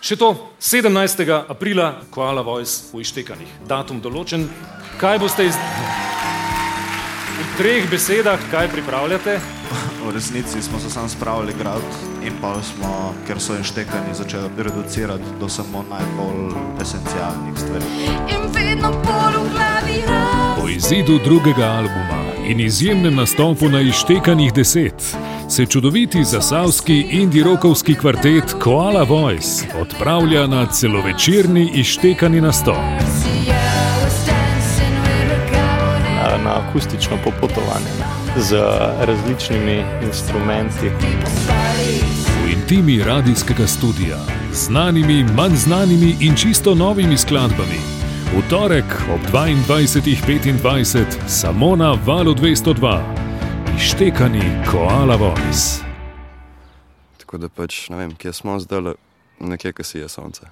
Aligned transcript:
Še 0.00 0.16
to, 0.16 0.32
17. 0.60 1.28
aprila, 1.48 2.00
Koala 2.10 2.40
Voice 2.40 2.88
v 2.92 3.04
Ištekanih. 3.04 3.48
Datum 3.68 4.00
določen. 4.00 4.48
Kaj 5.00 5.18
boste 5.20 5.44
iz... 5.44 5.56
v 7.36 7.48
treh 7.60 7.84
besedah, 7.90 8.40
kaj 8.50 8.72
pripravljate? 8.72 9.36
V 10.00 10.12
resnici 10.14 10.62
smo 10.62 10.80
se 10.80 10.90
sam 10.90 11.08
spravili 11.08 11.52
grad 11.58 11.84
in 12.24 12.32
pa 12.40 12.56
smo, 12.64 13.12
ker 13.28 13.40
so 13.40 13.54
inštekani, 13.60 14.16
začeli 14.16 14.48
reducirati 14.56 15.36
do 15.40 15.48
samo 15.48 15.84
najbolj 15.90 16.56
esencialnih 16.80 17.60
stvari. 17.60 17.84
In 18.32 18.48
vedno 18.56 18.90
bolj 19.04 19.36
v 19.36 19.52
glavi 19.52 19.98
raz. 20.08 20.56
Po 20.60 20.68
izidu 20.68 21.20
drugega 21.24 21.68
albuma 21.76 22.22
in 22.48 22.60
izjemnem 22.60 23.20
nastopu 23.20 23.68
na 23.68 23.80
Ištekanih 23.80 24.52
deset 24.52 25.12
se 25.50 25.66
čudoviti 25.66 26.24
zasavski 26.24 27.06
indie-rokovski 27.10 27.94
kvartet 27.94 28.54
Koala 28.62 29.02
Voice 29.02 29.66
odpravlja 29.80 30.46
na 30.46 30.66
celovečerni 30.66 31.70
Ištekani 31.74 32.40
nastop. 32.40 32.76
na 36.44 36.62
akustično 36.68 37.16
popotovanje 37.24 37.90
z 38.36 38.56
različnimi 39.00 39.84
instrumenti. 40.02 40.90
V 42.44 42.50
intimi 42.52 43.02
radijskega 43.02 43.66
studia, 43.66 44.16
znanimi, 44.52 45.24
manj 45.36 45.54
znanimi 45.54 46.16
in 46.20 46.34
čisto 46.34 46.74
novimi 46.74 47.18
skladbami. 47.18 47.80
V 48.36 48.50
torek 48.50 49.02
ob 49.14 49.20
22.25 49.32 51.04
samo 51.26 51.76
na 51.76 51.98
valu 52.06 52.34
202, 52.34 53.19
ištekani 53.80 54.42
Koala 54.70 55.16
Voice. 55.16 55.84
Tako 57.16 57.38
da 57.38 57.48
pač 57.48 57.88
ne 57.88 57.96
vem, 57.96 58.10
kje 58.14 58.32
smo 58.32 58.58
zdaj, 58.60 58.92
nekje, 59.40 59.72
ki 59.72 59.84
si 59.84 59.98
je 59.98 60.08
sonce. 60.08 60.50